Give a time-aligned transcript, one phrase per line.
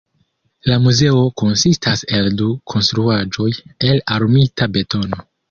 [0.69, 3.47] La muzeo konsistas el du konstruaĵoj
[3.93, 5.23] el armita betono.